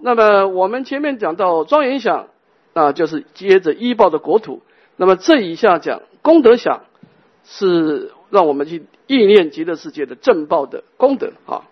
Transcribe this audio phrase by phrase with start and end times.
[0.00, 2.28] 那么我们前面讲到庄严想，
[2.72, 4.62] 啊，就是接着依报的国土。
[4.96, 6.84] 那么这一下讲功德想，
[7.44, 11.64] 是让我们去意念极乐世界的正报的功德啊。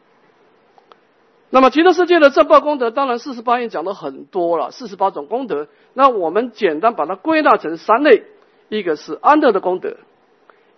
[1.51, 5.69] 那么极乐世界的正报功德，当然四十八愿讲的很多了，四十八种功德。
[5.95, 8.25] 那我们简单把它归纳成三类：
[8.69, 9.97] 一个是安乐的功德，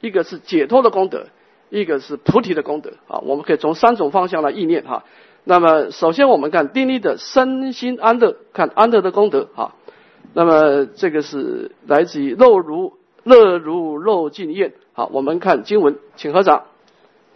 [0.01, 1.27] 一个是解脱的功德，
[1.71, 3.19] 一个是菩提的功德啊。
[3.25, 5.05] 我们可以从三种方向来意念哈。
[5.45, 9.75] 那么首先我们看定力的身心安乐，看安乐的功德啊。
[10.33, 12.93] 那么这个是来自于肉如
[13.25, 14.75] 乐如肉尽宴。
[14.93, 16.65] 好，我们看经文，请合掌。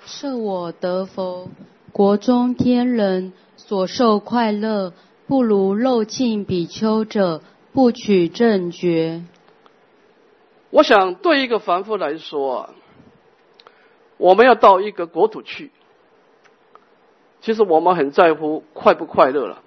[0.05, 1.49] 是我得佛。
[1.93, 4.93] 国中天人所受快乐，
[5.27, 7.41] 不如肉尽比丘者，
[7.73, 9.23] 不取正觉。
[10.71, 12.71] 我想对一个凡夫来说啊，
[14.17, 15.71] 我们要到一个国土去，
[17.45, 19.61] 其实我们很在乎快不快乐了。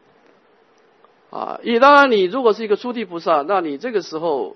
[1.30, 4.56] 啊，以当然你如果是一个初地菩萨，那你这个时候，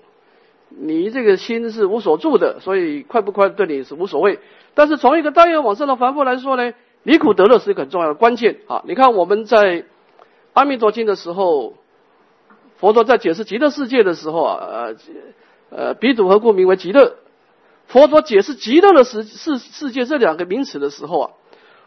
[0.68, 4.40] 你这个心是无所住的，所以快不快对你是无所谓。
[4.74, 6.74] 但是从一个大愿往生的凡夫来说呢？
[7.04, 8.82] 离苦得乐是一个很重要的关键啊！
[8.86, 9.58] 你看我们在
[10.52, 11.74] 《阿弥陀经》的时候，
[12.76, 14.94] 佛陀在解释极乐世界的时候啊，呃，
[15.70, 17.16] 呃，彼土何故名为极乐？
[17.88, 21.30] 佛陀解释极乐的世世世界这两个名词的时候啊，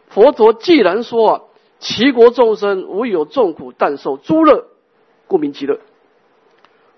[0.08, 1.42] 佛陀既然说啊，
[1.78, 4.66] 其国众生无有众苦，但受诸乐，
[5.26, 5.80] 故名极乐。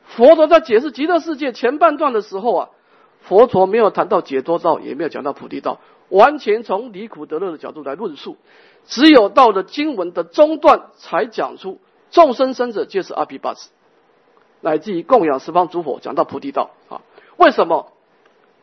[0.05, 2.69] 佛陀在解释极乐世界前半段的时候啊，
[3.21, 5.81] 佛陀没有谈到解脱道，也没有讲到菩提道。
[6.09, 8.39] 完全从离苦得乐的角度来论述，
[8.87, 11.79] 只有到了经文的中段才讲出
[12.11, 13.69] 众生生者皆是阿毗跋致，
[14.63, 17.03] 乃至于供养十方诸佛，讲到菩提道啊。
[17.37, 17.93] 为什么？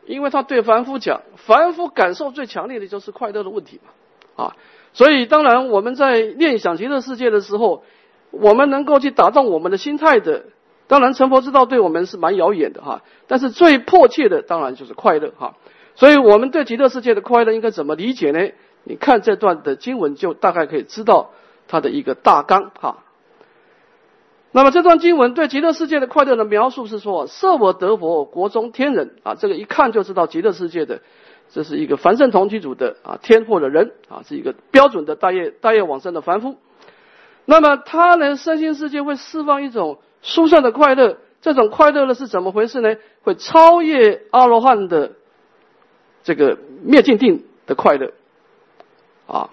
[0.06, 3.90] 因为他对凡夫讲，凡夫感受最强烈的就是快乐的问题嘛
[4.36, 4.54] 啊。
[4.92, 7.82] 所以当然我们在念想极乐世界的时候，
[8.30, 10.44] 我们能够去打动我们的心态的，
[10.86, 13.02] 当然成佛之道对我们是蛮遥远的哈。
[13.26, 15.54] 但是最迫切的当然就是快乐哈。
[15.94, 18.52] 所以我们对极乐世界的快乐应该怎么理解呢？
[18.84, 21.30] 你看这段的经文，就大概可以知道
[21.68, 22.98] 它的一个大纲哈。
[24.52, 31.02] 那么这段经文对极乐世界的快乐的描述是说：设我得佛，国中天人啊，这个一看就知道极乐世界的
[31.48, 36.56] 这是一个凡圣同居主的啊天或者人啊，是一个标准的大业大业往生的凡夫。
[37.44, 42.96] 那么他呢，身心世界会释放一种殊胜的快乐，这种快乐呢是怎么回事呢？
[43.22, 45.12] 会超越阿罗汉的。
[46.24, 48.12] 这个灭尽定的快乐，
[49.28, 49.50] 啊，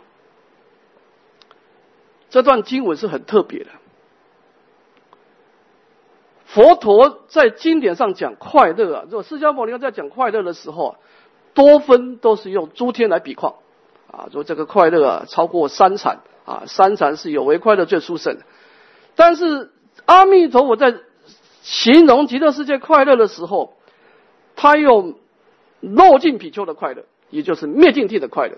[2.32, 3.70] 这段经文是很特别的。
[6.46, 10.98] 佛陀在经典上讲快乐啊，如果释迦牟尼在讲快乐的时候啊，
[11.54, 13.56] 多分都是用诸天来比况，
[14.12, 18.46] 啊，说这个快乐啊超过三禅啊，三禅是有为快乐最殊胜的。
[19.16, 19.72] 但是
[20.06, 20.96] 阿弥陀佛在
[21.62, 23.74] 形容极乐世界快乐的时候，
[24.56, 25.16] 他用。
[25.86, 28.56] 漏尽比丘的快乐，也就是灭尽地的快乐，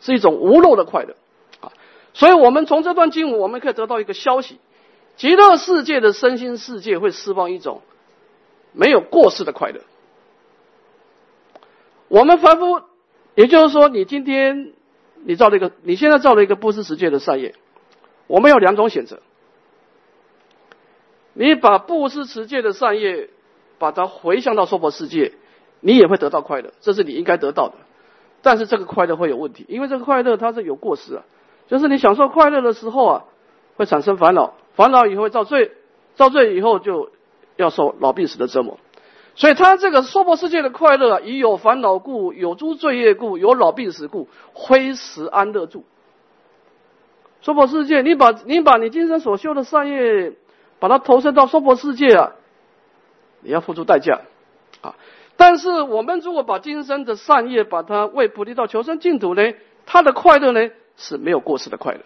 [0.00, 1.16] 是一种无漏的快乐
[1.58, 1.72] 啊。
[2.14, 4.60] 所以，我们从这段经文，我们可以得到一个消息：
[5.16, 7.82] 极乐世界的身心世界会释放一种
[8.70, 9.80] 没有过失的快乐。
[12.08, 12.82] 我们凡夫，
[13.34, 14.72] 也就是说，你今天
[15.24, 17.54] 你造了一个，你现在造了一个不施世界的善业，
[18.26, 19.20] 我们有两种选择：
[21.34, 23.28] 你把不施持戒的善业，
[23.78, 25.32] 把它回向到娑婆世界。
[25.80, 27.74] 你也会得到快乐，这是你应该得到的。
[28.42, 31.22] 但是这个快乐会有问题，因为这个快乐它是有过失啊。
[31.68, 33.24] 就是你享受快乐的时候啊，
[33.76, 35.70] 会产生烦恼，烦恼以后会造罪，
[36.16, 37.10] 造罪以后就
[37.54, 38.80] 要受老病死的折磨。
[39.38, 45.84] 所以他这个娑婆世界的快乐，以有烦恼故，有诸罪业故，有老病死故，非时安乐住。
[47.40, 50.32] 娑婆世界，你把你把你今生所修的善业，
[50.80, 52.32] 把它投身到娑婆世界啊，
[53.42, 54.22] 你要付出代价
[54.80, 54.96] 啊。
[55.36, 59.52] 但是我们如果把今生的善业，把它为菩提道求生净土呢，
[59.86, 62.00] 他的快乐呢是没有过失的快乐，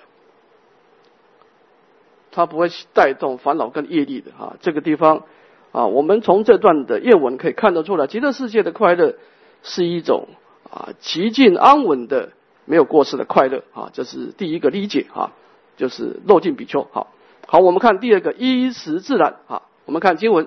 [2.30, 4.56] 他不会带动烦恼跟业力的啊。
[4.60, 5.24] 这个地方
[5.72, 9.14] 啊，我们从这段的业文可以看得出来，极乐世界的快乐
[9.62, 10.28] 是一种
[10.70, 12.30] 啊极尽安稳的、
[12.66, 13.90] 没有过失的快乐啊。
[13.92, 15.32] 这是第一个理解啊，
[15.76, 16.86] 就是漏尽比丘。
[16.92, 17.08] 好，
[17.46, 19.62] 好，我们看第二个衣食自然啊。
[19.84, 20.46] 我们看经文，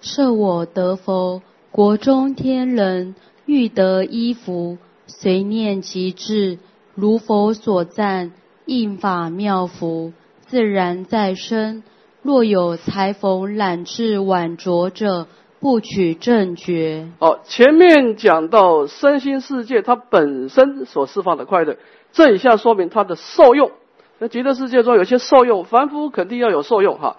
[0.00, 1.42] 设我得佛。
[1.70, 3.14] 国中天人
[3.46, 6.58] 欲得衣服，随念即至，
[6.94, 8.32] 如佛所赞，
[8.64, 10.12] 应法妙服，
[10.46, 11.82] 自然在身。
[12.24, 15.26] 若有裁缝懒至晚着者，
[15.60, 17.08] 不取正觉。
[17.20, 21.76] 好，前面讲到身心世界，它本身所释放的快乐，
[22.12, 23.72] 这一下说明它的受用。
[24.18, 27.18] 那极乐世界中有些受用，凡夫肯定要有受用哈。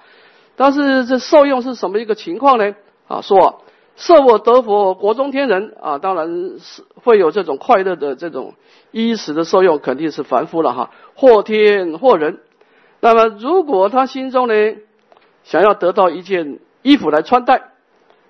[0.56, 2.74] 但是这受用是什么一个情况呢？
[3.08, 3.56] 啊，说啊
[3.96, 8.56] 设我得佛国中天人啊，当然是会有这种快乐的这种
[8.90, 12.40] 衣食的受用，肯定是凡夫了哈，或天或人。
[13.02, 14.54] 那么如果他心中呢
[15.46, 17.72] 想要得到一件衣服来穿戴，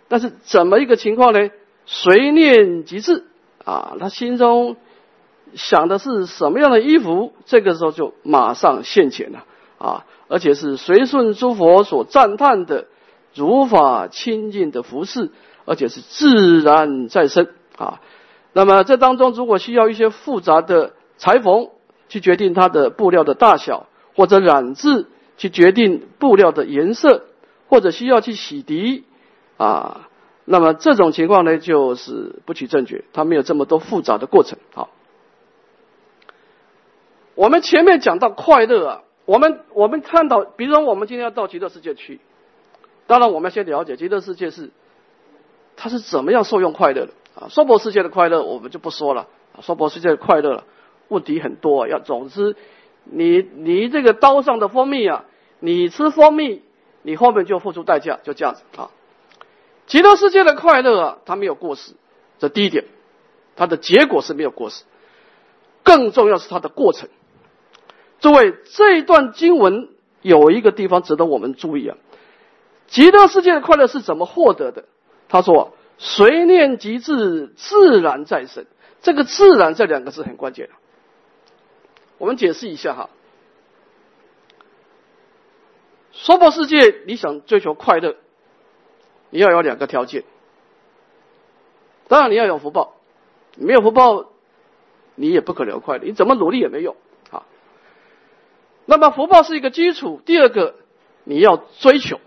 [0.07, 1.49] 但是怎么一个情况呢？
[1.87, 3.25] 随念即至
[3.63, 4.75] 啊，他心中
[5.55, 9.45] 想的是什么样的衣服，这个时候就马上现前了
[9.79, 10.05] 啊。
[10.27, 12.87] 而且是随顺诸佛所赞叹的
[13.35, 15.29] 如法清净的服饰，
[15.65, 18.01] 而且是自然在身啊。
[18.51, 21.69] 那么这当中如果需要一些复杂的裁缝
[22.09, 23.85] 去决定它的布料的大小，
[24.15, 25.05] 或者染制
[25.37, 27.25] 去决定布料的颜色，
[27.67, 29.03] 或者需要去洗涤
[29.57, 30.09] 啊，
[30.45, 34.59] 那么这种情况呢就是不取正觉，它没有这么多复杂的过程。
[34.73, 34.89] 好，
[37.35, 39.01] 我们前面讲到快乐啊。
[39.25, 42.19] 我们我们看到，比如说我们今天要到极乐世界去，
[43.07, 44.69] 当然我们要先了解极乐世界是
[45.75, 47.49] 它是怎么样受用快乐的啊。
[47.49, 49.27] 娑婆世界的快乐我们就不说了，
[49.61, 50.63] 娑婆世界的快乐
[51.07, 51.87] 问题很多。
[51.87, 52.55] 要总之，
[53.05, 55.25] 你你这个刀上的蜂蜜啊，
[55.59, 56.61] 你吃蜂蜜，
[57.01, 58.91] 你后面就付出代价，就这样子啊。
[59.87, 61.93] 极乐世界的快乐啊，它没有过失，
[62.39, 62.85] 这第一点，
[63.55, 64.83] 它的结果是没有过失，
[65.83, 67.07] 更重要是它的过程。
[68.19, 69.89] 诸位，这一段经文
[70.21, 71.97] 有一个地方值得我们注意啊。
[72.87, 74.85] 极乐世界的快乐是怎么获得的？
[75.27, 78.67] 他说：“随念即至，自然在身。”
[79.01, 80.69] 这个“自然”这两个字很关键
[82.17, 83.09] 我们解释一下哈。
[86.11, 88.15] 娑婆世界，你想追求快乐，
[89.29, 90.23] 你要有两个条件。
[92.07, 92.95] 当然，你要有福报，
[93.57, 94.31] 没有福报，
[95.15, 96.05] 你也不可能快乐。
[96.05, 96.95] 你怎么努力也没用
[97.31, 97.45] 啊。
[98.85, 100.75] 那么福报是一个基础，第二个
[101.23, 102.19] 你要追求。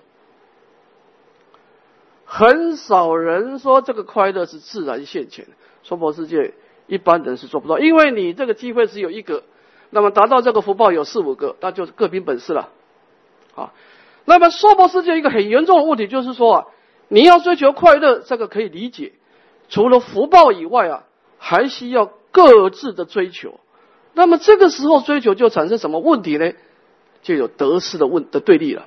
[2.25, 5.47] 很少人说这个快乐是自然现前，
[5.83, 6.53] 娑婆世界
[6.87, 9.45] 一般人是做不到，因为你这个机会只有一个，
[9.91, 12.69] 那么达到这个福报有四五个，那就是各凭本事了。
[13.55, 13.73] 啊，
[14.25, 16.67] 那么娑婆世界一个很严重的问题就是说啊，
[17.09, 19.13] 你要追求快乐，这个可以理解，
[19.69, 21.05] 除了福报以外啊，
[21.39, 23.61] 还需要各自的追求。
[24.13, 26.53] 那么这个时候追求就产生什么问题呢？
[27.23, 28.87] 就有得失的问的对立了。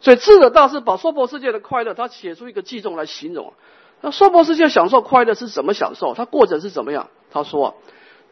[0.00, 3.54] 所以智者大师把娑婆世界的快乐，他写出一个记重来形容。
[4.02, 6.14] 那娑婆世界享受快乐是怎么享受？
[6.14, 7.08] 它过程是怎么样？
[7.30, 7.76] 他说：“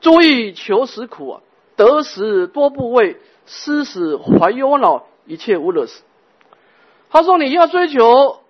[0.00, 1.40] 诸欲求时苦啊，
[1.76, 6.02] 得时多不畏，失时怀忧恼，一切无乐事。”
[7.10, 8.40] 他说：“你要追求，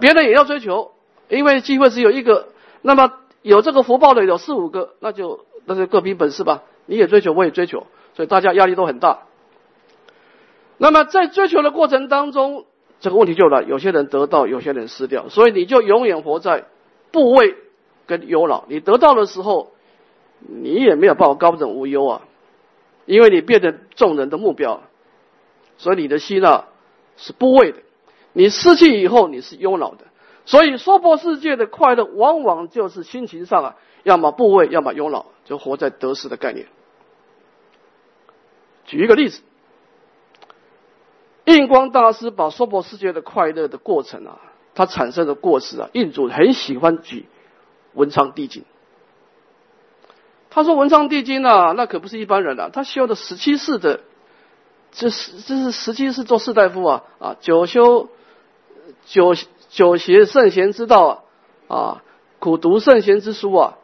[0.00, 0.92] 别人也要追求，
[1.28, 2.48] 因为机会只有一个。
[2.82, 3.12] 那么
[3.42, 9.22] 有这个福报的有四五个，那就。”那就各凭本事吧，你也追求，我也追求，所以大家压力都很大。
[10.78, 12.66] 那么在追求的过程当中，
[13.00, 16.66] 这个问题就来，有些人得到，有些人失掉，所以你就永远活在
[17.10, 17.56] 部位
[18.06, 18.66] 跟忧恼。
[18.68, 19.72] 你得到的时候，
[20.38, 22.22] 你也没有办法高枕无忧啊，
[23.04, 24.82] 因为你变成众人的目标，
[25.78, 26.68] 所以你的心啊
[27.16, 27.78] 是部位的。
[28.32, 30.04] 你失去以后，你是忧恼的。
[30.44, 33.76] 所以娑婆世界的快乐，往往就是心情上啊。
[34.04, 36.68] 要么部位，要么忧恼，就活在得失的概念。
[38.84, 39.42] 举一个例子，
[41.44, 44.38] 印光大师把娑婆世界的快乐的过程啊，
[44.76, 47.26] 他产生的过失啊，印主很喜欢举
[47.94, 48.64] 文昌帝景。
[50.56, 54.00] 他说文昌帝君啊，那可不是一般人啊，他修的十七世的，
[54.90, 58.08] 这是这是十七世做士大夫啊啊，九修
[59.04, 59.34] 九
[59.68, 61.22] 九学圣贤之道
[61.68, 62.02] 啊啊，
[62.38, 63.74] 苦读圣贤之书啊。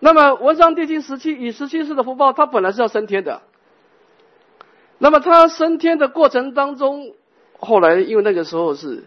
[0.00, 3.42] 那么文昌帝君十七以十七世的福报，他本来是要升天的。
[4.98, 7.14] 那么他升天的过程当中，
[7.60, 9.04] 后来因为那个时候是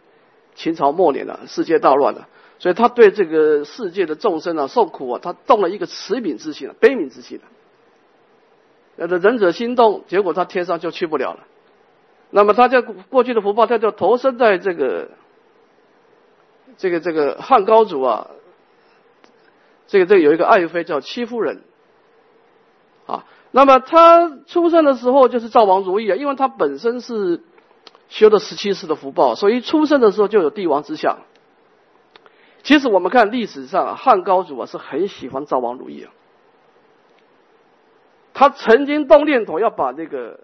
[0.56, 7.44] 秦朝末年了，世界大乱了，所以他对这个世界的众生啊受苦啊，他动了一个慈悯之心啊，悲悯之心了。
[8.96, 11.40] 那个仁者心动，结果他天上就去不了了。
[12.30, 15.10] 那么他在过去的福报，他就投身在这个
[16.78, 18.32] 这个这个汉高祖啊。
[19.88, 21.62] 这个这个有一个爱妃叫戚夫人，
[23.06, 27.44] 啊，那么他出生的时候就是赵王如意啊，因为他本身是
[28.10, 31.20] 修的十七世的福报，所以出生的时候就有帝王之相。
[32.66, 36.12] 其实我们看历史上汉高祖啊是很喜欢赵王如意啊，
[38.34, 40.42] 他曾经动念头要把那个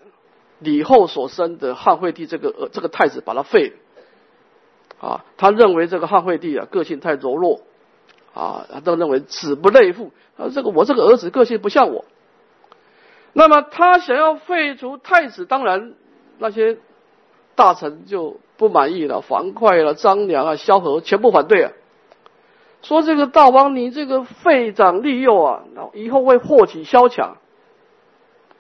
[0.59, 3.73] 李后所生的汉惠帝这个呃这个太子把他废
[5.01, 7.63] 了，啊，他认为这个汉惠帝啊个性太柔弱。
[8.33, 12.05] 啊，他都认为子不类父，啊，这个我这个儿子个性不像我。
[13.33, 15.95] 那么他想要废除太子，当然
[16.37, 16.77] 那些
[17.55, 21.73] 大臣就不满意了，樊哙了、张良啊、萧何全部反对啊，
[22.81, 27.37] 说这个大王你这个废长立幼啊，以后会祸起萧墙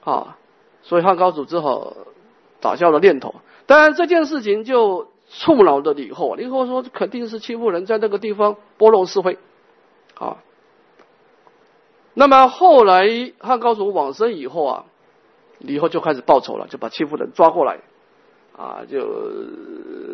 [0.03, 0.37] 啊，
[0.83, 1.93] 所以汉高祖只好
[2.59, 3.35] 打消了念头。
[3.65, 9.37] 当然这件事情就触恼了李后，李后说肯定是欺负人，在那个地方拨弄是非
[10.17, 10.37] 啊。
[12.13, 14.85] 那么后来汉高祖往生以后啊，
[15.59, 17.79] 李后就开始报仇了，就把欺负人抓过来，
[18.57, 19.07] 啊，就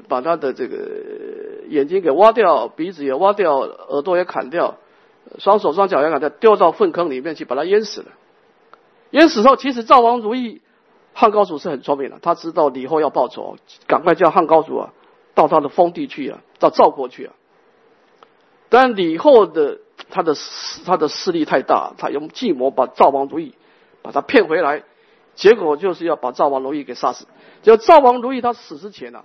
[0.07, 0.77] 把他的这个
[1.69, 4.77] 眼睛给挖掉，鼻子也挖掉，耳朵也砍掉，
[5.39, 8.07] 双手双脚也砍掉，丢到粪坑里面去，把他淹死了。
[9.11, 10.61] 淹死后，其实赵王如意，
[11.13, 13.57] 汉高祖是很聪明的，他知道李后要报仇，
[13.87, 14.93] 赶快叫汉高祖啊，
[15.35, 17.33] 到他的封地去啊，到赵国去啊。
[18.69, 19.79] 但李后的。
[20.09, 20.35] 他的
[20.85, 23.55] 他的势力太大，他用计谋把赵王如意
[24.03, 24.83] 把他骗回来，
[25.33, 27.25] 结果就是要把赵王如意给杀死。
[27.63, 29.23] 就赵王如意他死之前呢，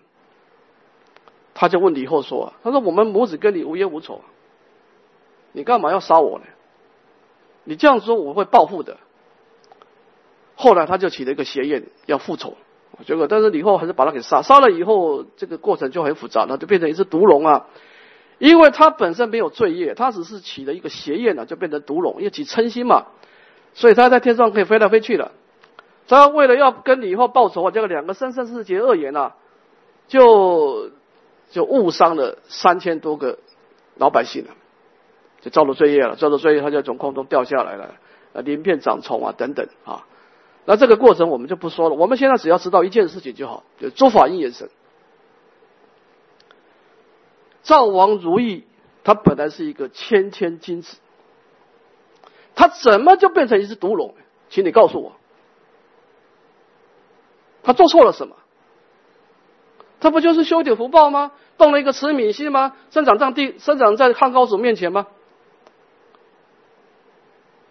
[1.54, 4.20] 他就问李后说：“他说我们母子跟你无冤无仇，
[5.52, 6.44] 你干嘛要杀我呢？
[7.64, 8.96] 你这样说我会报复的。”
[10.56, 12.56] 后来他就起了一个邪念要复仇，
[13.04, 14.42] 结果但是李后还是把他给杀。
[14.42, 17.66] 杀了以后，这个过程就很复杂了，就变成一只毒龙啊。
[18.38, 23.06] 因为他本身没有罪业，他只是起了一个邪念呢，就变成毒龙，因为起嗔心嘛，
[23.72, 25.32] 所以他在天上可以飞来飞去的。
[26.08, 29.34] 他为了要跟李后报仇啊，这个两个生生世劫恶言啊，
[30.08, 30.90] 就
[31.52, 33.38] 就误伤了三千多个
[33.96, 34.50] 老百姓了，
[35.42, 37.94] 就造了罪业了，造了罪业，他就从空中掉下来了，
[38.32, 40.06] 呃，鳞片长虫啊等等啊。
[40.64, 44.70] 那这个过程我们就不说了，我们现在只要知道一件事情就好，就诸法因缘生。
[47.62, 48.64] 赵王如意，
[49.04, 50.96] 他本来是一个谦谦君子，
[52.54, 54.14] 他怎么就变成一只毒龙？
[54.48, 55.12] 请你告诉我，
[57.62, 58.36] 他做错了什么？
[60.02, 61.30] 他不就是修点福报吗？
[61.56, 62.74] 动了一个慈悯心吗？
[62.90, 65.06] 生长在地，生长在汉高祖面前吗？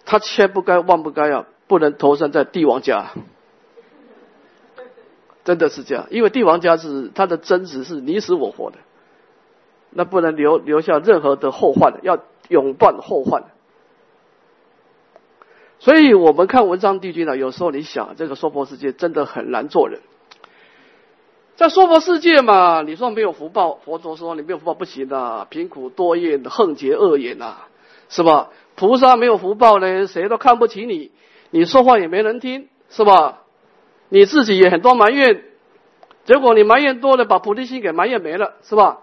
[0.05, 3.11] 他千不该万不该啊，不能投生在帝王家，
[5.43, 8.77] 真的是这样，因为帝王家是他的真子是你死我活的。
[9.89, 13.43] 那不能留留下任何的后患要永断后患。
[15.79, 19.99] 所以我们看文章帝君呢，有时候你想，这个娑婆世界真的很难做人。
[21.61, 27.53] 在娑婆世界嘛，你说没有福报，佛陀说你没有福报不行的，贫苦多厌，横结恶言呐，
[28.09, 28.49] 是吧？
[28.73, 31.11] 菩萨没有福报呢，谁都看不起你，
[31.51, 33.43] 你说话也没人听，是吧？
[34.09, 35.43] 你自己也很多埋怨，
[36.25, 39.01] 结果你埋怨多了，把菩提心给埋怨没了，是吧？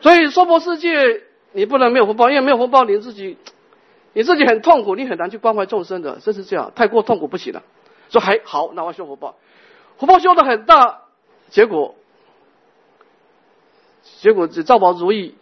[0.00, 3.38] 所以娑婆世界，你不能没有福报，因为没有福报，你自己，
[4.12, 7.62] 你自己很痛苦，你很难去关怀众生的，真是这样，太过痛苦不行了。
[8.08, 9.36] 说还好，那我修福报，
[10.00, 11.02] 福报修的很大，
[11.50, 11.94] 结果，
[14.02, 15.34] 结果这赵宝如意，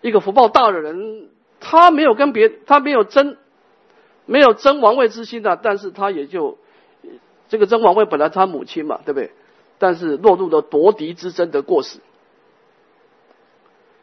[0.00, 1.30] 一个福报大的人，
[1.60, 3.36] 他没有跟别，他没有争，
[4.26, 6.58] 没有争王位之心的，但是他也就，
[7.48, 9.30] 这个争王位本来他母亲嘛，对不对？
[9.78, 12.00] 但是落入了夺嫡之争的过失。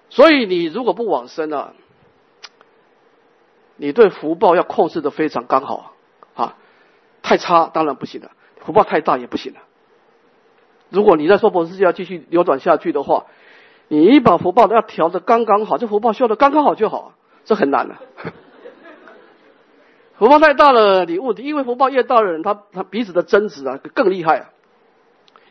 [0.09, 1.73] 所以你如果不往生啊，
[3.75, 5.93] 你对福报要控制的非常刚好
[6.35, 6.55] 啊，
[7.21, 9.59] 太差当然不行了，福报太大也不行了。
[10.89, 13.25] 如果你在娑婆世界要继续流转下去的话，
[13.87, 17.13] 你一把福报要调的刚刚好，这福报修的刚刚好就好，
[17.45, 17.95] 这很难的。
[20.17, 24.49] 福报太大了，你问题，因为福报越大的人，他他彼此的争执啊更厉害啊，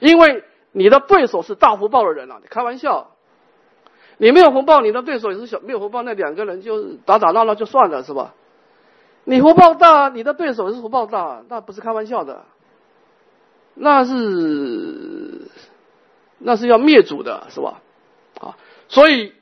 [0.01, 3.09] 因为你的对手是大福报的人啊，你开玩笑。
[4.21, 8.35] 你没有福报，你的对手也是小没有福报，那两个人就打打闹闹就算了，是吧？
[9.23, 12.43] 你福报大，你的对手也是福报大，那不是开玩笑的，
[13.75, 14.13] 那是
[16.39, 17.81] 那是要灭祖的，是吧？
[18.41, 18.57] 啊，
[18.89, 19.33] 所以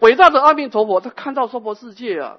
[0.00, 2.38] 伟大的阿弥陀佛，他看到娑婆世界啊。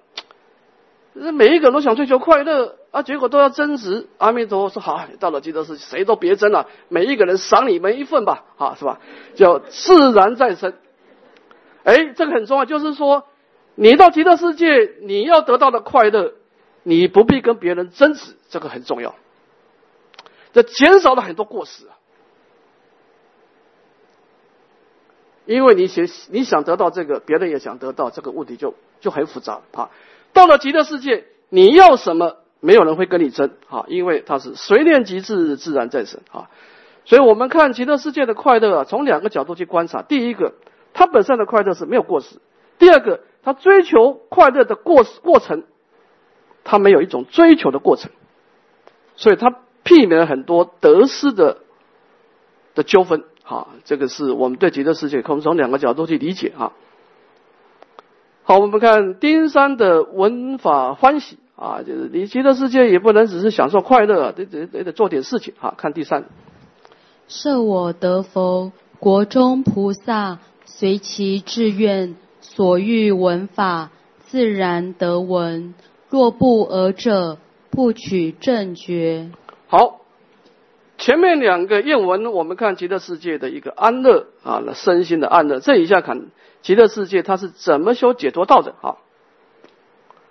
[1.15, 4.07] 每一个人都想追求快乐啊，结果都要争执。
[4.17, 9.00] 阿弥陀佛说：“好，到了极乐世界，谁都别争了，每一个人赏你们一份吧，啊，是吧？
[9.35, 10.73] 叫自然再生。
[11.83, 13.25] 哎，这个很重要，就是说，
[13.75, 16.33] 你到极乐世界，你要得到的快乐，
[16.81, 19.13] 你不必跟别人争执，这个很重要。
[20.53, 21.93] 这减少了很多过失啊，
[25.45, 29.89] 因为你想你想得到这个，别人也想得到，这个问题就就很复杂啊。”
[30.33, 36.50] 到了极乐世界，你要什么，没有人会跟你争啊，因为它是随念即至，自然在生啊。
[37.05, 40.53] 所以我们看极乐世界的快乐啊，从两个角度去观察：第一个，
[40.93, 42.38] 它本身的快乐是没有过失；
[42.79, 45.63] 第二个，它追求快乐的过过程
[46.63, 48.09] 他没有一种追求的过程，
[49.17, 51.57] 所以他避免了很多得失的
[52.73, 53.25] 的纠纷。
[53.43, 56.71] 好，这个是我们对极乐世界可以从两个角度去理解啊。
[58.43, 65.73] 好，我们看丁山的文法欢喜啊，就是你极乐世界也不能只是享受快乐，得得得得做点事情啊。
[65.77, 66.25] 看第三，
[67.27, 75.73] 设我得佛，国中菩萨随其志愿，所欲闻法，自然得闻。
[76.09, 77.38] 若不尔者，
[77.71, 79.31] 不取正觉。
[79.67, 80.01] 好，
[81.03, 85.60] 前面两个愿文，我们看极乐世界的一个安乐啊，那身心的安乐。
[85.60, 86.27] 这一下看
[86.62, 88.74] 极乐世界，它是怎么修解脱道的？
[88.81, 88.95] 啊？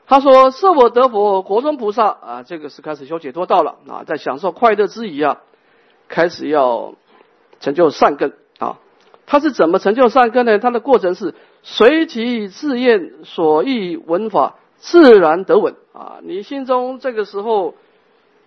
[0.07, 5.43] 他说：“设我得佛，国中菩萨啊，这个是开始修解脱道了啊，在享受快乐之余啊，
[6.09, 6.95] 开始要
[7.61, 8.79] 成就善根啊。
[9.27, 10.59] 他是怎么成就善根呢？
[10.59, 16.19] 他的过程是随其自愿所欲闻法。”自然得闻啊！
[16.23, 17.75] 你心中这个时候，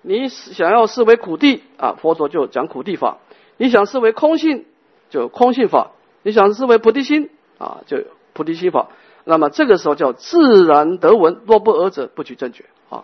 [0.07, 3.17] 你想要视为苦地啊，佛陀就讲苦地法；
[3.57, 4.65] 你想视为空性，
[5.09, 8.89] 就空性法；你想视为菩提心啊，就菩提心法。
[9.23, 13.03] 那么这个时候叫自然得闻，若不尔者，不取正觉啊。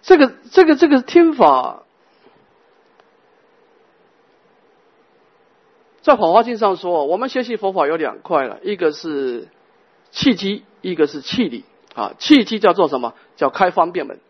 [0.00, 1.82] 这个这个这个听法。
[6.00, 9.48] 在《法华经》上说，我们学习佛法有两块了，一个是
[10.10, 12.12] 契机，一个是契理啊。
[12.18, 13.14] 契机叫做什么？
[13.36, 14.20] 叫开方便门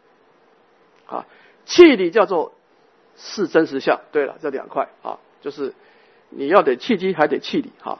[1.06, 1.26] 啊。
[1.64, 2.52] 契理叫做
[3.16, 4.00] 是真实相。
[4.12, 5.74] 对了，这两块啊，就是
[6.28, 7.98] 你要得契机，还得契理哈。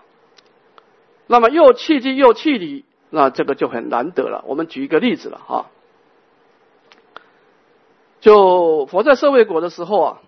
[1.26, 4.44] 那么又契机又契理，那这个就很难得了。
[4.46, 5.66] 我们举一个例子了哈，
[8.20, 10.20] 就佛在社会国的时候啊。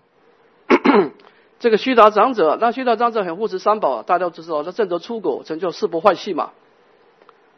[1.59, 6.51] 这个须达长者，那须达长者很护持三宝，大家都知道，他正得出果，成就四不坏系嘛。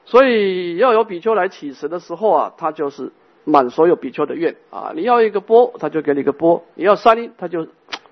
[0.09, 3.11] 所以要有比丘来乞食的时候啊，他就是
[3.43, 4.91] 满所有比丘的愿啊。
[4.95, 7.67] 你要一个钵，他就给你一个钵；你要三粒，他就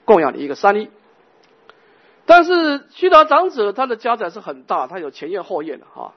[0.05, 0.91] 供养你一个三粒。
[2.27, 6.13] 但是须达长者他的家宅是很大，他有前院后院的哈。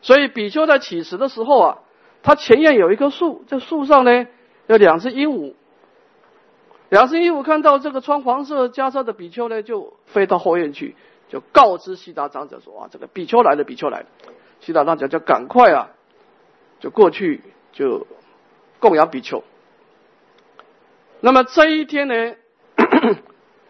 [0.00, 1.78] 所以比丘在乞食的时候啊，
[2.22, 4.28] 他前院有一棵树，这树上呢
[4.68, 5.54] 有两只鹦鹉。
[6.88, 10.94] 两只鹦鹉看到这个穿黄色袈裟的比丘呢，就飞到后院去，
[11.28, 14.06] 就告知悉达长者说：“啊，这个比丘来了，比丘来了。”
[14.60, 15.90] 悉达长者就赶快啊，
[16.80, 17.42] 就过去
[17.72, 18.06] 就
[18.80, 19.44] 供养比丘。
[21.20, 22.34] 那么这一天呢，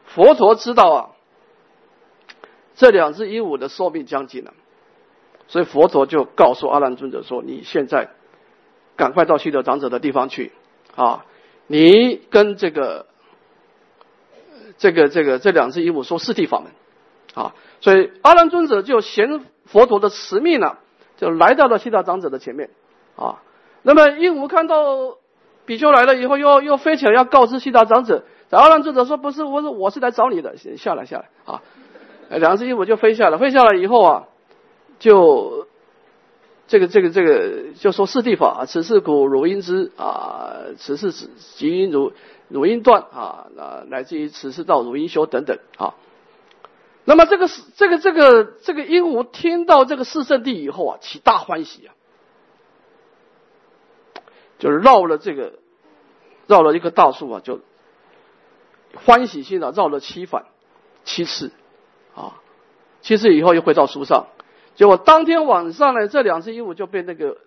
[0.06, 1.10] 佛陀知道啊，
[2.74, 4.52] 这两只鹦鹉的寿命将近了，
[5.48, 8.10] 所以佛陀就告诉阿难尊者说：“你现在
[8.96, 10.52] 赶快到悉达长者的地方去
[10.94, 11.24] 啊。”
[11.68, 13.06] 你跟这个、
[14.78, 16.70] 这个、这个这两只鹦鹉说四谛法门，
[17.34, 20.78] 啊，所以阿难尊者就衔佛陀的使命了，
[21.16, 22.70] 就来到了悉达长者的前面，
[23.16, 23.42] 啊，
[23.82, 25.18] 那么鹦鹉看到
[25.64, 31.62] 比丘来了以后，又又飞起来要告知悉达长者，然后让作者说不是，我说我是来找你的，下来下来啊，
[32.30, 34.24] 两只鹦鹉就飞下来，飞下来以后啊，
[34.98, 35.66] 就。
[36.68, 42.12] 这个这个这个就说四谛法，此是古汝音之啊，此是指即因如
[42.48, 45.94] 汝音断啊，那乃至于此是道汝音修等等啊。
[47.08, 51.94] 那么这个是这个这个这个鹦鹉听到这个四圣地以后啊，起大欢喜啊，
[54.58, 55.54] 就是绕了这个
[56.48, 57.60] 绕了一棵大树啊，就
[58.94, 60.46] 欢喜心啊绕了七反
[61.04, 61.52] 七次
[62.16, 62.42] 啊，
[63.02, 64.26] 七次以后又回到树上。
[64.74, 67.38] 结果当天晚上呢，这两只鹦鹉就被那个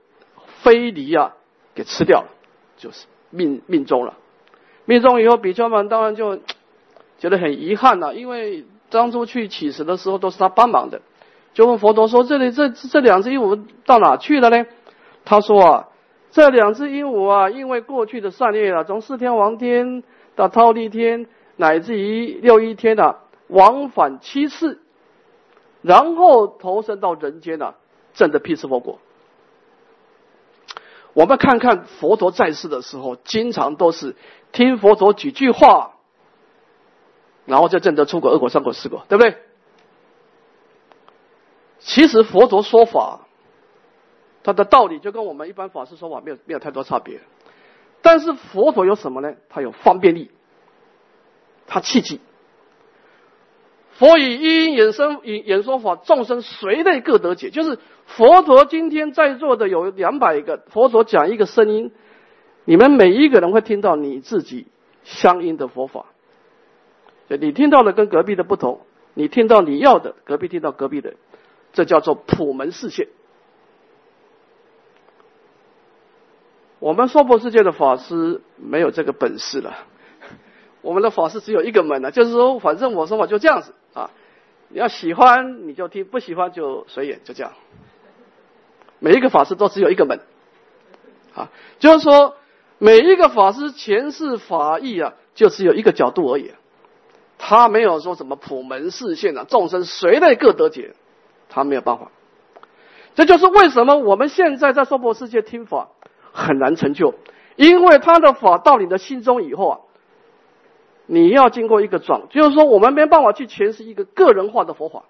[0.62, 1.36] 飞狸啊
[1.76, 2.30] 给吃掉了，
[2.78, 4.16] 就是命命中了。
[4.86, 6.40] 命中以后，比丘们当然就
[7.20, 11.02] 觉得很遗憾了，因为当初去乞食的时候都是他帮忙的。
[11.54, 14.66] 就问佛陀说：“这里这这两只鹦鹉到哪去了呢？”
[15.26, 15.88] 他说：“啊，
[16.32, 20.04] 这两只鹦鹉啊，因为过去的善业啊，从四天王天
[20.36, 24.80] 到忉利天，乃至于六一天啊，往返七次。”
[25.82, 27.74] 然后投身到人间呢，
[28.14, 29.00] 证得辟支佛果。
[31.14, 34.16] 我们看看佛陀在世的时候，经常都是
[34.52, 35.94] 听佛陀几句话，
[37.50, 39.36] 然后就证得出国、二果、三果、四果，对不对？
[41.80, 43.28] 其实佛陀说法，
[44.44, 47.20] 他的道理就跟我们一般法师说法没有没有太多差别。
[48.02, 49.34] 但是佛陀有什么呢？
[49.50, 50.30] 他有方便力，
[51.68, 52.22] 他契机。
[53.94, 57.50] 佛以一因演生演说法，众生随类各得解。
[57.50, 61.92] 就是佛陀今天在座的有两百个，佛陀讲一个声音，
[62.64, 64.68] 你们每一个人会听到你自己
[65.04, 66.06] 相应的佛法。
[67.38, 68.82] 你听到的跟隔壁的不同，
[69.14, 71.14] 你听到你要的，隔壁听到隔壁的，
[71.74, 73.08] 这叫做普门世界。
[76.80, 79.86] 我们娑婆世界的法师没有这个本事了。
[80.82, 84.12] 我们的法师只有一个门呢，就是说，反正我说法就这样子啊。
[84.70, 87.54] 你要喜欢你就听，不喜欢就随缘，就这样。
[89.00, 90.20] 每一个法师都只有一个门，
[91.34, 92.38] 啊，就是说
[92.78, 96.52] 每一个法师诠释法义啊，就只有一个角度而已。
[97.50, 100.94] 他没有说什么普门示现啊，众生随类各得解，
[101.50, 102.12] 他没有办法。
[103.16, 105.90] 这就是为什么我们现在在娑婆世界听法
[106.32, 107.16] 很难成就，
[107.56, 109.80] 因为他的法到你的心中以后啊。
[111.08, 115.06] 你要经过一个转，就是说我们没办法去诠释一个个人化的佛法，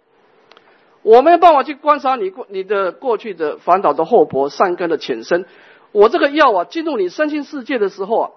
[1.02, 5.45] 我没有办法去观察你过你的过去的烦恼的厚薄、善根的浅深。
[5.91, 8.32] 我这个药啊，进入你身心世界的时候啊，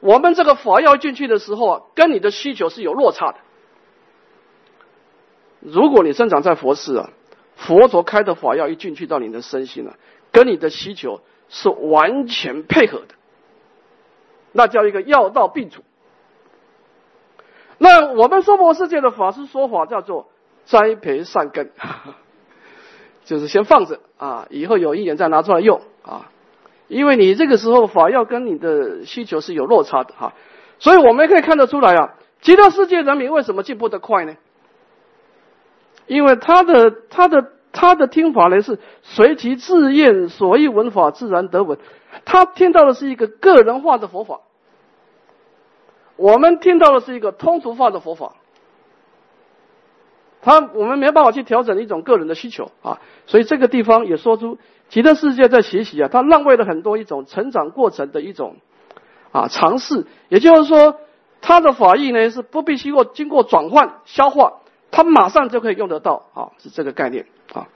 [0.00, 3.38] 我们这个法药进去的时候啊，跟你的需求是有落差的。
[5.60, 7.10] 如果你生长在佛寺啊，
[7.56, 9.96] 佛陀开的法药一进去到你的身心啊，
[10.30, 13.14] 跟你的需求是完全配合的，
[14.52, 15.82] 那叫一个药到病除。
[17.78, 20.28] 那我们娑婆世界的法师说法叫做
[20.64, 21.72] 栽培善根，
[23.24, 26.30] 就是先放着啊，以后有一缘再拿出来用啊，
[26.88, 30.32] 因为你这个时候法要跟你的需求是有落差的哈，
[30.78, 34.34] 所以我们也可以看得出来啊，极乐世界人民为什么进步的快呢？
[36.06, 41.78] 因为他的他的他的听法呢是随其自愿所欲闻法自然得闻，
[42.24, 44.40] 他听到的是一个个人化的佛法。
[46.16, 48.36] 我们听到的是一个通俗化的佛法，
[50.40, 58.56] 他我们没办法去调整一种个人的需求啊，所以这个地方也说出极乐世界在学习啊，他浪费了很多一种成长过程的一种
[59.32, 60.96] 啊尝试，也就是说，
[61.40, 66.26] 他的法义呢是不必经过经过转换消化，他马上就可以用得到。
[66.34, 67.26] 啊，是这个概念。
[67.52, 67.68] 啊。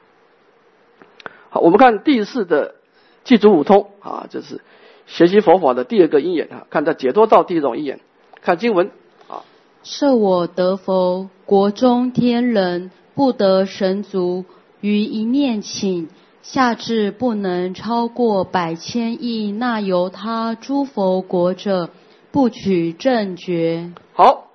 [1.51, 2.77] 好，我们看第四的
[3.25, 3.90] 记足五通。
[4.01, 4.62] 啊，这是
[5.07, 6.48] 学习佛法的第二个因缘。
[6.48, 8.01] 啊，看他解脱道第一种因缘。
[8.40, 8.90] 看经文。
[9.29, 9.44] 啊，
[9.83, 14.46] 设我得佛，国中天人不得神足，
[14.81, 16.09] 于一念请，
[16.42, 21.90] 下至不能超过百千亿那由他诸佛国者，
[22.31, 23.92] 不取正觉。
[24.12, 24.50] 好，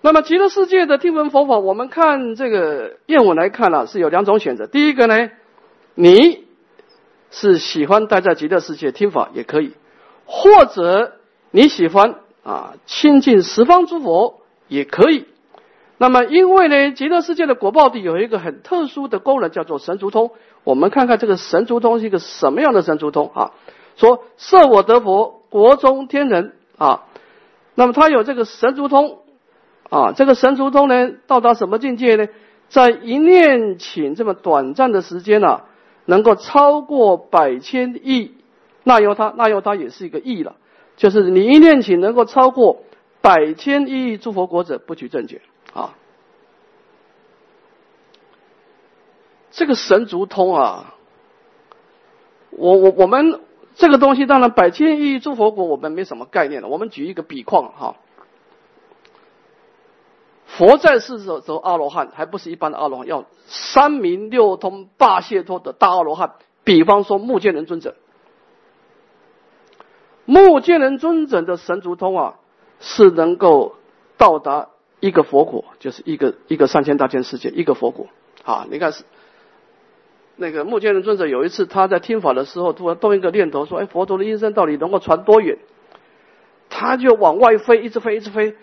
[0.00, 4.66] 那么极乐世界的听闻佛法，我们看这个愿文来看呢，是有两种选择。
[4.66, 5.30] 第一个呢，
[5.94, 6.44] 你
[7.30, 9.74] 是喜欢待在极乐世界听法也可以，
[10.24, 11.12] 或者
[11.50, 12.16] 你喜欢。
[12.44, 15.26] 啊，亲近十方诸佛也可以。
[15.96, 20.32] 那么，因为呢，极乐世界的果报地有一个很特殊的功能，叫做神足通。
[20.64, 23.52] 我们看看这个神足通是一个什么样的神足通啊？
[23.96, 27.04] 说设我得佛，国中天人啊。
[27.74, 29.18] 那么，他有这个神足通
[29.90, 30.12] 啊。
[30.12, 32.26] 这个神足通呢，到达什么境界呢？
[32.68, 35.62] 在一念顷这么短暂的时间呢，
[36.06, 38.32] 能够超过百千亿。
[38.84, 40.56] 那由他，那由他也是一个亿了。
[40.96, 42.82] 就是你一念起能够超过
[43.20, 45.40] 百千亿诸佛国者，不取正觉
[45.72, 45.94] 啊！
[49.52, 50.94] 这个神足通啊，
[52.50, 53.40] 我我我们
[53.74, 56.68] 这个东西当然百千亿诸佛国我们没什么概念了。
[56.68, 57.96] 我们举一个比况哈，
[60.46, 66.32] 佛在世的时候阿罗汉还不是一般的阿罗汉，要三明六通八解脱的大阿罗汉。
[66.64, 67.94] 比方说目犍连尊者。
[70.24, 72.36] 目犍连尊者的神足通啊，
[72.80, 73.76] 是能够
[74.16, 78.06] 到达一个佛果，就是一个一个三千大千世界一个佛果
[78.44, 78.66] 啊！
[78.70, 79.04] 你看是
[80.36, 85.58] 那个目犍连尊者有一次他在听法的时候，突然动一个念头，说：“哎，佛陀的音声到底能够传多远？”
[86.68, 88.56] 他就往外飞，一直飞，一直飞，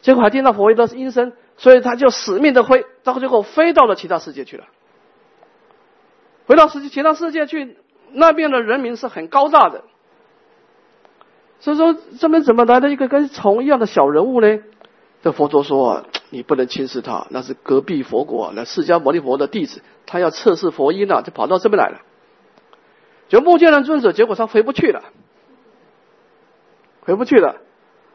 [0.00, 4.64] 结果还听到佛的音声，所以他就死命的飞，到最后飞到了其他世界去了。
[6.46, 7.76] 回到世界其他世界去，
[8.12, 9.84] 那边的人民是很高大的。
[11.60, 14.58] 所以说，这边怎么来的一个跟虫一样的小人物呢？
[15.22, 16.04] 这佛陀说啊，
[16.36, 22.02] 你不能轻视他，那是隔壁佛国那释迦牟尼佛的弟子，他要测试佛音啊，就跑到这边来了。
[23.30, 25.02] 就目犍连尊者，结果他回不去了，
[27.00, 27.56] 回不去了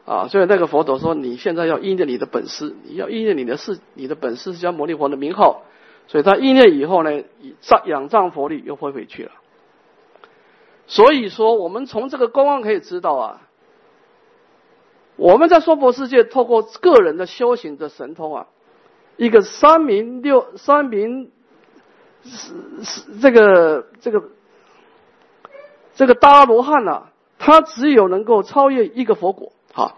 [0.06, 0.28] 啊！
[0.28, 5.64] 所以那个佛陀说，你现在要依念你的本师，你要依念你的是你的本师释迦牟尼佛的名号，
[6.06, 7.24] 所以他依念以后呢，
[7.60, 9.32] 藏仰仗佛力又会回去了。
[10.86, 13.42] 所以说，我们从这个公案可以知道啊，
[15.22, 18.48] 我们在娑婆世界透过个人的修行的神通啊，
[19.16, 21.30] 一个三明六三明
[22.24, 24.24] 是是这个这个
[25.94, 27.04] 这个大罗汉呐，
[27.38, 29.94] 他只有能够超越一个佛果哈。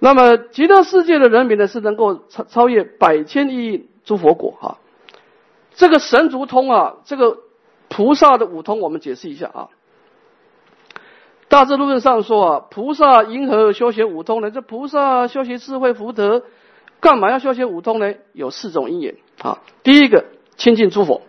[0.00, 4.78] 那么极乐世界的人民呢，是能够超超越百千亿诸佛果哈。
[5.76, 7.38] 这个神足通啊，这个
[7.88, 9.68] 菩萨的五通，我们解释一下啊。
[11.56, 14.50] 大智论上说啊，菩萨因何修学五通呢？
[14.50, 16.42] 这菩萨修学智慧福德，
[17.00, 18.12] 干嘛要修学五通呢？
[18.34, 19.62] 有四种因缘啊。
[19.82, 20.26] 第一个，
[20.58, 21.22] 亲近诸佛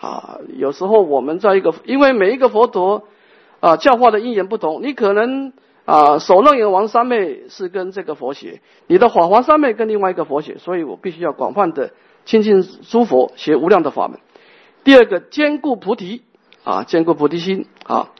[0.00, 0.38] 啊。
[0.56, 3.04] 有时候我们在一个，因为每一个佛陀
[3.60, 5.52] 啊教化的因缘不同，你可能
[5.84, 11.92] 啊首楞严王三昧是跟这个佛学，你的法华三昧跟另外一个佛学，所以我必须要广泛的
[12.24, 14.18] 亲近诸佛，学无量的法门。
[14.82, 16.22] 第二个，坚固菩提
[16.64, 18.10] 啊，坚固菩提心啊。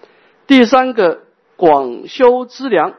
[0.47, 1.23] 第三个
[1.57, 2.95] 广修资粮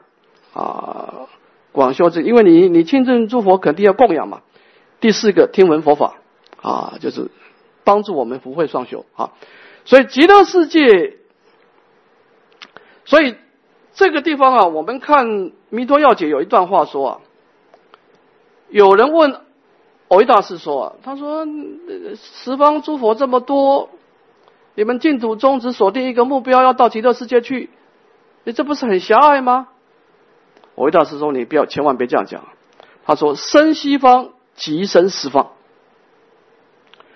[0.54, 1.28] 啊，
[1.72, 4.42] 广修资，因为你你亲近诸佛肯定要供养嘛。
[5.00, 6.16] 第四个听闻佛法
[6.62, 7.32] 啊，就是
[7.84, 9.32] 帮助我们福慧双修啊。
[9.86, 11.18] 所以极乐世界，
[13.06, 13.36] 所以
[13.94, 15.28] 这个地方啊，我们看
[15.70, 17.20] 《弥陀要解》有一段话说啊，
[18.70, 19.40] 有人问
[20.10, 21.48] 藕益大师说啊，他说
[22.16, 23.90] 十方诸佛这么多。
[24.78, 27.72] 你们净土宗只锁定一个目标，要到极乐世界去，
[28.44, 29.70] 你这不是很狭隘吗？
[30.76, 32.44] 我回大师说：“你不要，千万别这样讲。”
[33.04, 35.54] 他说：“生西方即生十方。”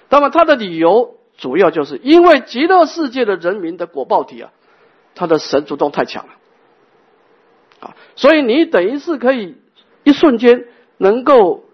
[0.10, 4.50] 那么他的理由主要就是因为极乐世界的人民的果报体啊，
[5.14, 6.34] 他的神主动太强了
[7.80, 9.56] 啊，所以你等于是可以
[10.04, 10.66] 一瞬间
[10.98, 11.66] 能够。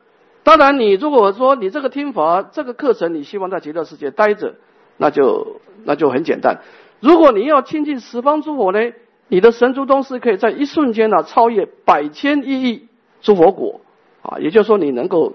[0.43, 4.56] 当然，你如果说你这个听法这个课程，你希望在极乐世界待着。
[4.97, 6.62] 那就那就很简单。
[6.99, 8.79] 如果你要亲近十方诸佛呢，
[9.27, 12.88] 你的神足东是可以在一瞬间呢超越百千亿亿
[13.21, 13.81] 诸佛国
[14.21, 15.33] 啊，也就是说你能够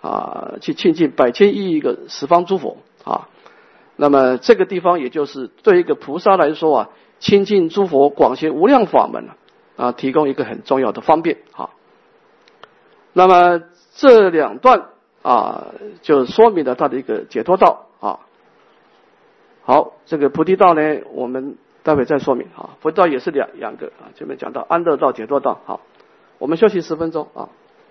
[0.00, 3.28] 啊去亲近百千亿亿个十方诸佛啊。
[3.96, 9.28] 那么这个地方也就是对一个菩萨来说啊，亲近诸佛广学无量法门
[9.76, 11.70] 啊，提供一个很重要的方便啊。
[13.12, 13.60] 那么
[13.94, 14.86] 这两段
[15.20, 15.66] 啊，
[16.00, 17.88] 就说明了他的一个解脱道。
[19.64, 22.76] 好，这个菩提道呢，我们待会再说明啊。
[22.80, 25.60] 佛道也是两两个啊，前面讲到安乐道、解脱道。
[25.64, 25.80] 好，
[26.38, 27.48] 我们休息十分钟啊。